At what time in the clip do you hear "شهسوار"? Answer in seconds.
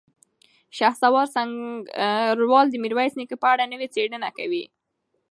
0.77-1.27